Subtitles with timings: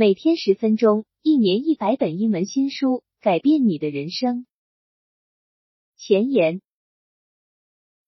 [0.00, 4.46] 每天十分钟，一年一百本英文新书，改变你的人生。
[5.98, 6.62] 前言：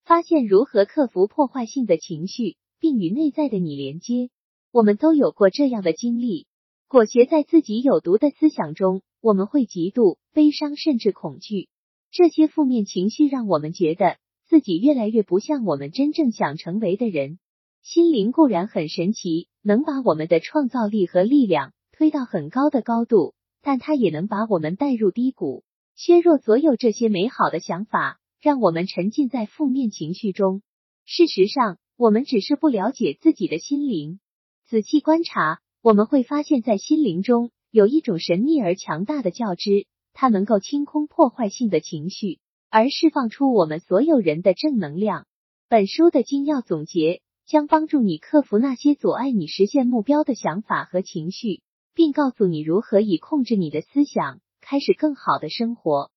[0.03, 4.31] 发现如何克服破坏性的情绪，并与内在的你连接。
[4.71, 6.47] 我们都有过这样的经历：
[6.89, 11.69] 裹挟在自己有毒的思想中，我们会嫉妒、悲伤，甚至恐惧。
[12.11, 14.17] 这些负面情绪让我们觉得
[14.49, 17.39] 自己越来越不像我们真正想成为的人。
[17.83, 21.75] 心灵固然很神奇，能把我们的创造力和力量。
[22.03, 23.33] 推到很高的高度，
[23.63, 25.63] 但它也能把我们带入低谷，
[25.95, 30.63] 削弱所有这些美好的想法，让我们沉浸在负面情绪中。
[31.05, 34.19] 事实上，我们只是不了解自己的心灵。
[34.67, 45.25] 仔细观察，我们会发现，在心灵中有一种神秘而强大的觉知，它能够清空破坏性的情绪，而释放出我们所有人的正能量。
[45.69, 51.63] 本书的精要总结将帮助你克服那些阻碍你实现目标的想法和情绪。
[51.95, 56.11] 并告诉你如何以控制你的思想，开始更好的生活。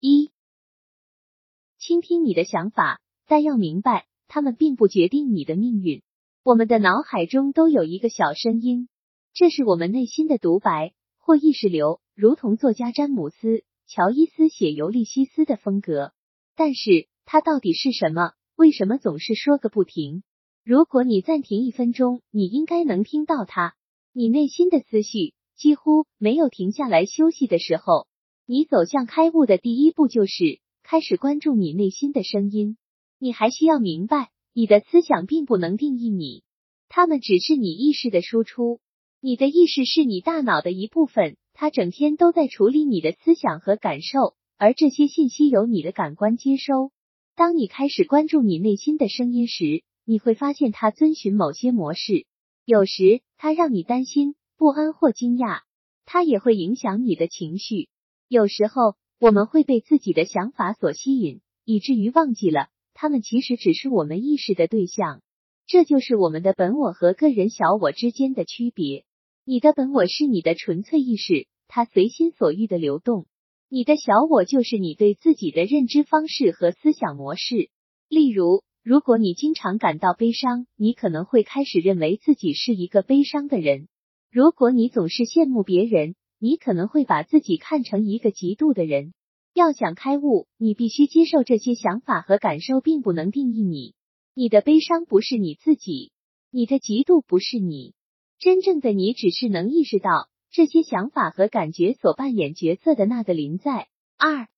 [0.00, 0.30] 一，
[1.78, 6.02] 倾听你的想法，但要明白，他们并不决定你的命运。
[6.44, 8.88] 我们的脑海中都有一个小声音，
[9.32, 13.48] 这是我们内心的独白或意识流，如同作家詹姆斯·
[13.86, 16.12] 乔伊斯写《尤利西斯》的风格。
[16.56, 18.32] 但是，它到底是什么？
[18.56, 20.22] 为什么总是说个不停？
[20.64, 23.74] 如果你暂停一分钟，你应该能听到它。
[24.14, 28.06] 你内心的思绪几乎没有停下来休息的时候，
[28.44, 32.76] 你走向开悟的第一步就是开始关注你内心的声音。
[33.18, 36.42] 你还需要明白，你的思想并不能定义你，
[36.90, 38.80] 它们只是你意识的输出。
[39.22, 46.90] 你的意识是你大脑的一部分，它整天都在处理你的思想和感受，而这些信息由你的感官接收。
[47.34, 52.26] 当你开始关注你内心的声音时，你会发现它遵循某些模式。
[52.64, 55.62] 有时，它让你担心、不安或惊讶，
[56.04, 57.88] 它也会影响你的情绪。
[58.28, 65.22] 有时候，我们会被自己的想法所吸引，以至于忘记了他们其实只是我们意识的对象。
[65.66, 69.04] 这就是我们的本我和个人小我之间的区别。
[69.44, 73.24] 你的本我是你的纯粹意识，它随心所欲的流动；
[73.68, 77.70] 你的小我就是你对自己的认知方式和思想模式。
[78.08, 83.86] 例如，如果你经常感到悲伤，你可能会开始认为自己是一个悲伤的人；
[84.28, 89.14] 如果你总是羡慕别人，你可能会把自己看成一个嫉妒的人。
[89.54, 93.94] 要想开悟，你必须接受这些想法和感受并不能定义你。
[94.34, 96.10] 你的悲伤不是你自己，
[96.50, 97.94] 你的嫉妒不是你。
[98.40, 103.86] 真正的你只是能意识到这些想法和感觉所扮演角色的那个临在。
[104.18, 104.48] 二，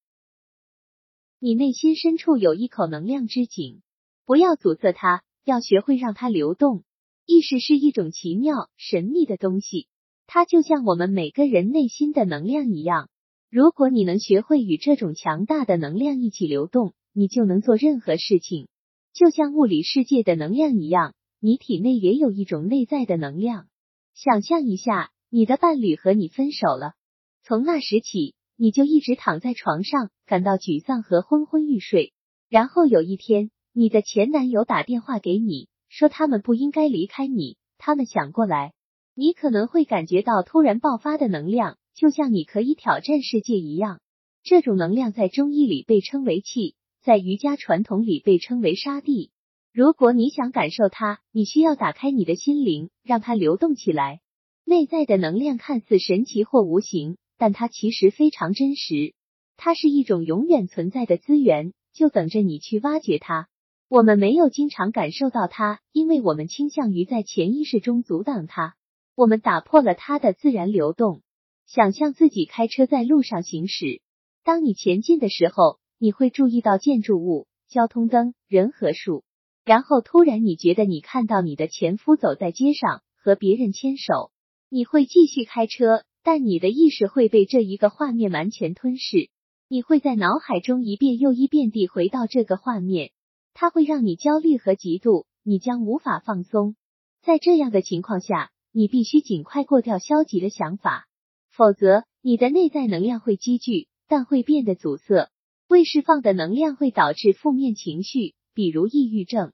[1.38, 3.82] 你内心深处有一口能量之井。
[4.26, 6.84] 不要阻塞它，要学会让它流动。
[7.26, 9.88] 意识是一种奇妙、神秘的东西，
[10.26, 13.08] 它就像我们每个人内心的能量一样。
[13.50, 18.68] 如果你能学会与这种强大的能量一起流动，你就能做任何事情。
[19.12, 23.68] 就像物理世界的能量一样，你体内也有一种内在的能量。
[24.14, 26.94] 想象一下，你的伴侣和你分手了，
[27.42, 32.12] 从那时起，你就一直躺在床上，感到沮丧和昏昏欲睡。
[32.48, 38.72] 然后有一天，你的前男友打电话给你，说他们不应该离开你，他们想过来，
[39.16, 44.00] 你可能会感觉到突然爆发的能量，就像你可以挑战世界一样。
[44.44, 49.32] 这种能量在中医里被称为气，在瑜伽传统里被称为沙地。
[49.72, 54.20] 如果你想感受它，你需要打开你的心灵，让它流动起来。
[54.64, 59.14] 内在的能量看似神奇或无形，但它其实非常真实。
[59.56, 63.48] 它是一种永远存在的资源，就等着你去挖掘它。
[63.88, 68.74] 我们没有经常感受到它，因为我们倾向于在潜意识中阻挡它。
[69.14, 71.22] 我们打破了它的自然流动。
[71.66, 74.00] 想象自己开车在路上行驶，
[74.42, 79.22] 当你前进的时候，你会注意到建筑物、交通灯、人和树。
[79.64, 84.30] 然后突然，你觉得你看到你的前夫走在街上和别人牵手。
[84.68, 89.30] 你会继续开车，但你的意识会被这一个画面完全吞噬。
[89.68, 93.12] 你会在脑海中一遍又一遍地回到这个画面。
[93.54, 96.76] 它会让你焦虑和嫉妒，你将无法放松。
[97.22, 101.06] 在这样的情况下，你必须尽快过掉消极的想法，
[101.50, 105.30] 否则你的内在能量会积聚，但会变得阻塞。
[105.68, 109.52] 未释放的能量会导致负面情绪，比如抑郁症。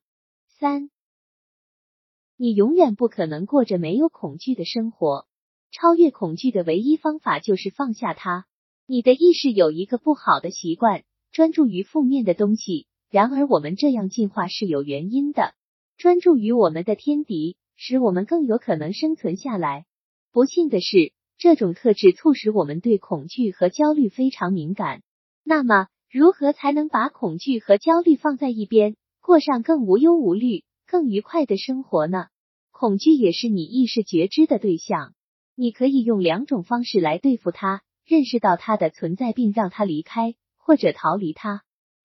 [0.58, 0.90] 三，
[2.36, 5.26] 你永远不可能过着没有恐惧的生活。
[5.70, 8.46] 超越恐惧的唯一方法就是放下它。
[8.86, 12.88] 你的意识有一个不好的习惯，专注于负面的东西。
[13.10, 15.54] 然而，我们这样进化是有原因的。
[15.96, 19.84] 专注于我们的天敌，使我们更有可能生存下来。
[20.32, 25.02] 不幸的是，这种特质促使我们对恐惧和焦虑非常敏感。
[25.42, 32.26] 那么，如何才能把恐惧和焦虑放在一边，过上更无忧无虑、更愉快的生活呢？
[32.70, 35.14] 恐惧也是你意识觉知的对象，
[35.56, 41.62] 你可以用两种方式来对付它：认识到它的存在并让它离开，或者逃离它。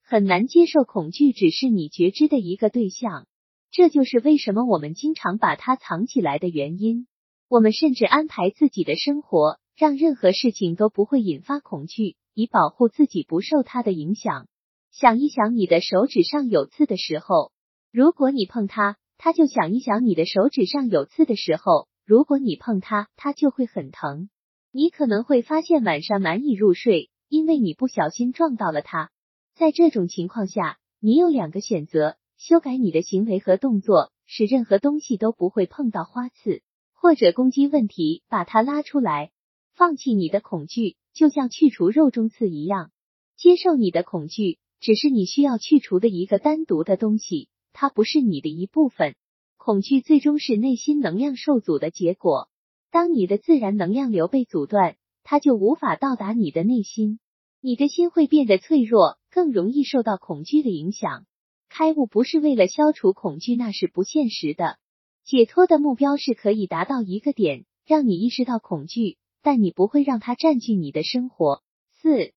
[0.07, 3.25] 很难接受恐惧只是你觉知的一个对象，
[3.71, 7.07] 这就是为什么我们经常把它藏起来的原因。
[7.49, 12.17] 我们甚至安排自己的生活，让任何事情都不会引发恐惧。
[12.35, 14.47] 以保护自己不受它的影响。
[14.91, 17.51] 想一想，你的手指上有刺的时候，
[17.91, 24.29] 如果你碰它，它就想一想你的手指上有刺的时候，如果你碰它，它就会很疼。
[24.71, 29.09] 你可能会发现晚上难以入睡，因为你不小心撞到了它。
[29.55, 36.61] 在这种情况下，你有两个选择：修改你的行为和动作，使任何东西都不会碰到花刺，
[36.93, 39.31] 或者攻击问题，把它拉出来，
[39.73, 40.97] 放弃你的恐惧。
[41.13, 42.91] 就像去除肉中刺一样，
[43.37, 49.15] 接受你的恐惧，只是你需要去除的一个单独的东西，它不是你的一部分。
[49.55, 52.49] 恐惧最终是内心能量受阻的结果。
[52.91, 57.19] 当你的自然能量流被阻断，它就无法到达你的内心，
[57.65, 61.25] 你的心会变得脆弱，更容易受到恐惧的影响。
[61.67, 64.77] 开悟不是为了消除恐惧，那是不现实的。
[65.23, 69.17] 解脱的目标是可以达到一个点，让你意识到恐惧。
[69.41, 71.63] 但你不会让它占据你的生活。
[71.99, 72.33] 四，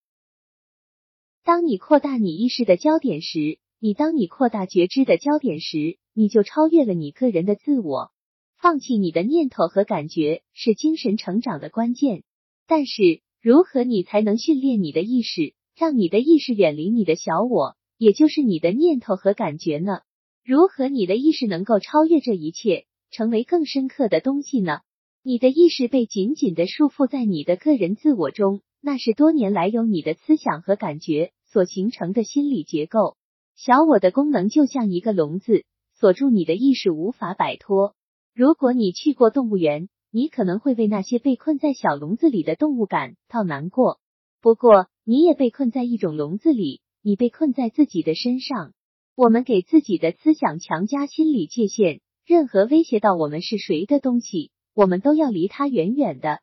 [1.45, 8.13] 当你扩大你意识的焦点时，你当你扩大觉知的焦点时，你就超越了你个人的自我。
[8.57, 12.23] 放弃你的念头和感觉是精神成长的关键。
[12.67, 20.01] 但是，如何你才能训练你的意识，让你的意识远离你的小我，也就是你的念头和感觉呢？
[20.45, 24.81] 如何你的意识能够超越这一切，成为更深刻的东西呢？
[25.23, 33.17] 你的意识被紧紧的束缚在你的个人自我中，那是多年来由你的思想和感觉所形成的心理结构。
[33.55, 35.65] 小我的功能就像一个笼子，
[35.95, 37.95] 锁住你的意识，无法摆脱。
[38.35, 44.01] 如果你去过动物园，你可能会为那些被困在小笼子里的动物感到难过。
[44.41, 48.73] 不过，你也被困在一种笼子里，你被困在自己的身上。
[49.15, 54.53] 我们给自己的思想强加心理界限，任何威胁到我们是谁的东西。
[54.75, 56.41] 我们都要离它远远的。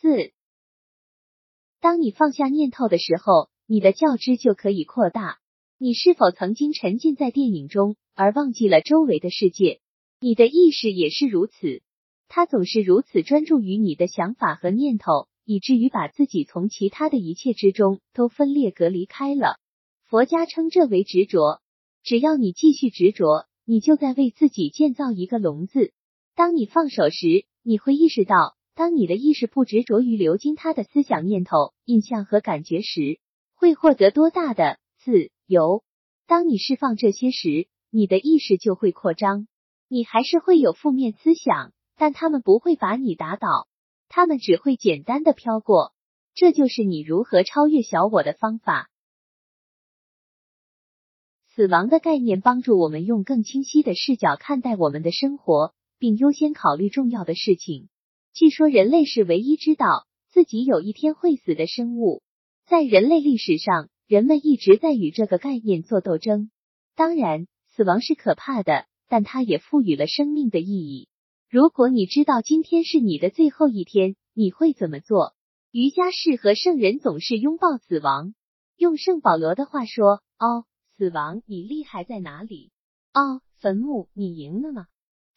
[0.00, 0.32] 四，
[1.80, 5.38] 当你放下念头的时候，你的觉知就可以扩大。
[5.78, 9.80] 你是否曾经沉浸在电影中而忘记了周围的世界？
[10.20, 11.80] 你的意识也是如此，
[12.28, 19.58] 他总是如此专注于你的想法和念头，以至于把自己从其他的一切之中都分裂隔离开了。
[20.04, 21.60] 佛家称这为执着。
[22.04, 25.92] 只要你继续执着，你就在为自己建造一个笼子。
[26.34, 33.18] 当你放手时，你会意识到，当你的意识不执着于流经他的思想、念头、印象和感觉时，
[33.54, 35.82] 会获得多大的自由。
[36.26, 39.48] 当你释放这些时，你的意识就会扩张。
[39.88, 43.68] 你还是会有负面思想，但他们不会把你打倒，
[44.08, 45.92] 他们只会简单的飘过。
[46.32, 48.88] 这就是你如何超越小我的方法。
[51.54, 55.74] 死亡的概念帮助我们用更清晰的视角看待我们的生活。
[55.98, 57.88] 并优先考虑重要的事情。
[58.32, 62.22] 据说人类是唯一知道自己有一天会死的生物。
[62.66, 66.50] 在人类历史上，人们一直在与这个概念做斗争。
[66.94, 71.08] 当然，死亡是可怕的，但它也赋予了生命的意义。
[71.50, 75.34] 如果你知道今天是你的最后一天，你会怎么做？
[75.70, 78.34] 瑜伽士和圣人总是拥抱死亡。
[78.76, 80.66] 用圣保罗的话说：“哦，
[80.98, 82.70] 死亡，你厉害在哪里？
[83.14, 84.88] 哦，坟墓，你赢了吗？”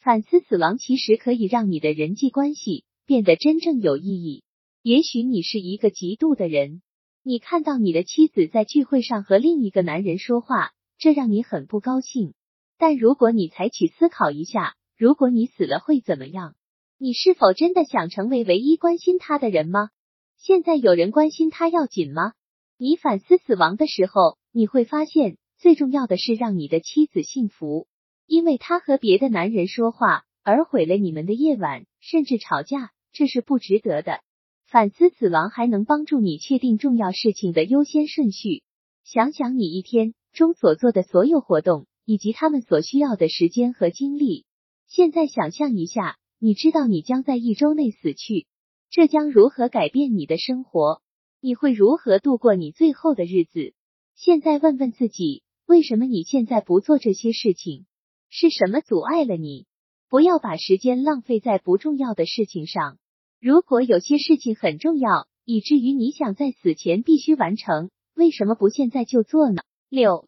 [0.03, 4.43] 反思死亡其实可以让你的人际关系变得真正有意义。
[4.81, 6.81] 也许你是一个嫉妒的人，
[7.23, 12.33] 你看到你的妻子在聚会上和另一个男人说话，这让你很不高兴。
[12.77, 16.53] 但如果你采取思考一下，如果你死了会怎么样？
[17.00, 19.89] 你是否真的想成为唯一关心他的人吗？
[20.38, 22.34] 现在有人关心他要紧吗？
[22.77, 27.88] 你反思死亡的时候，你会发现最重要的是让你的妻子幸福。
[28.27, 34.20] 因为他和别的男人说话而毁了你们的夜晚，甚至吵架，这是不值得的。
[34.67, 38.62] 反思死亡还能帮助你确定重要事情的优先顺序。
[39.03, 44.46] 想想你一天中所做的所有活动，以及他们所需要的时间和精力。
[44.93, 48.45] 现在想象一下，你知道你将在一周内死去，
[48.89, 51.01] 这将如何改变你的生活？
[51.39, 53.74] 你会如何度过你最后的日子？
[54.15, 57.86] 现在问问自己，为什么你现在不做这些事情？
[58.29, 59.65] 是什么阻碍了你？
[60.10, 62.98] 不要把时间浪费在不重要的事情上。
[63.39, 69.63] 如果有些事情很重要，以至于你想在死前必须完成，为什么不现在就做呢？
[69.88, 70.27] 六，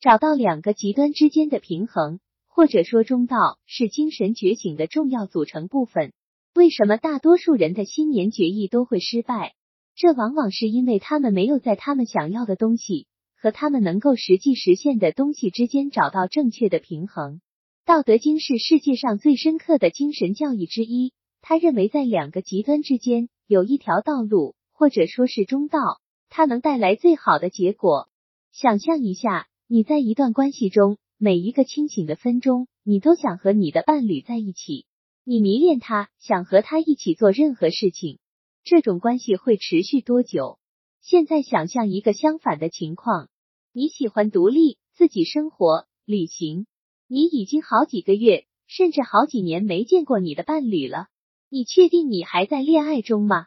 [0.00, 2.18] 找到两个极端之间的平衡，
[2.54, 6.12] 或者说中道，是精神觉醒的重要组成部分。
[6.54, 9.54] 为什么大多数人的新年决议都会失败？
[9.96, 17.40] 这往往是因为他们没有在他们想要的东西和他们能够实际实现的东西之间找到正确的平衡。
[17.84, 21.12] 道德经是世界上最深刻的精神教义之一。
[21.42, 28.08] 他认为在两个极端之间有一条道路，或者说是中道，它能带来最好的结果。
[28.52, 34.86] 想象一下，你在一段关系中，每一个清醒的分钟，你都想和你的伴侣在一起，
[35.22, 38.18] 你迷恋他，想和他一起做任何事情。
[38.64, 40.58] 这种关系会持续多久？
[41.00, 43.28] 现在想象一个相反的情况，
[43.72, 46.66] 你喜欢独立，自己生活、旅行，
[47.06, 51.06] 你已经好几个月，甚至好几年没见过你的伴侣了。
[51.48, 53.46] 你确定你还在恋爱中吗？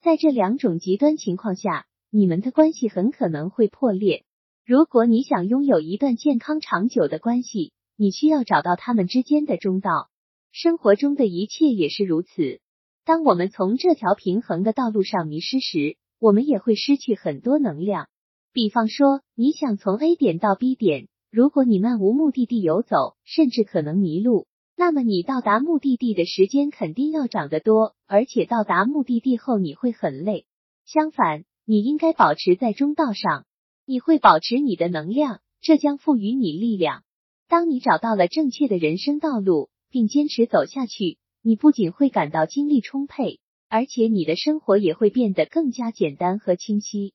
[0.00, 4.24] 在这两种极端情况下，你们的关系很可能会破裂。
[4.68, 10.10] 如果你想拥有一段健康长久的关系，你需要找到他们之间的中道。
[10.52, 12.60] 生活中的一切也是如此。
[13.06, 18.08] 当我们从这条平衡的道路上迷失时，我们也会失去很多能量。
[18.52, 24.46] 比方说，你想从 A 点到 B 点，如果你漫无目的地游走，甚至可能迷路。
[24.76, 30.44] 那么你到达目的地的时间肯定要长得多，而且到达目的地后你会很累。
[30.84, 33.46] 相反，你应该保持在中道上，
[33.90, 37.04] 你会保持你的能量，这将赋予你力量。
[37.48, 47.14] 当你找到了正确的人生道路，并坚持走下去，你不仅会感到精力充沛，而且你的生活也会变得更加简单和清晰。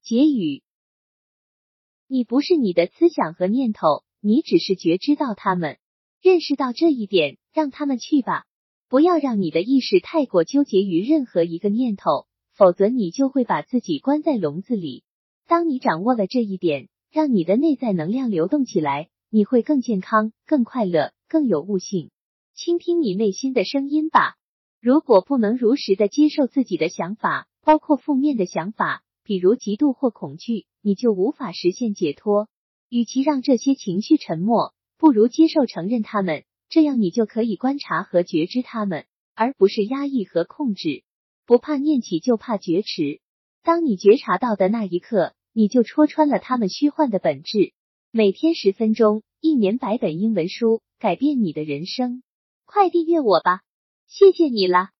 [0.00, 0.62] 结语：
[2.06, 5.78] 你不是你的思想和念头，你只是觉知到他们。
[6.22, 8.44] 认识到这一点，让他们去吧。
[8.88, 15.02] 不要让你的意识太过纠结于任何一个念头，否则你就会把自己关在笼子里。
[15.46, 22.10] 当你掌握了这一点，让你的内在能量流动起来，你会更健康、更快乐、更有悟性。
[22.54, 24.34] 倾听你内心的声音吧。
[24.80, 32.48] 如果不能如实的接受自己的想法，包括负面的想法，比如嫉妒或恐惧，你就无法实现解脱。
[32.88, 34.74] 与其让这些情绪沉默。
[34.98, 41.04] 不如接受、承认他们，这样你就可以观察和觉知他们，而不是压抑和控制。
[41.44, 43.20] 不怕念起，就怕觉迟。
[43.62, 47.72] 当你觉察到的那一刻，你就戳穿了他们虚幻的本质。
[48.10, 52.22] 每天十分钟，一年百本英文书，改变你的人生。
[52.66, 53.62] 快订阅我吧，
[54.06, 54.90] 谢谢你了。